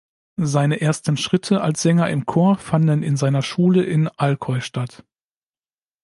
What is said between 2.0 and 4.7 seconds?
im Chor fanden in seiner Schule in Alcoy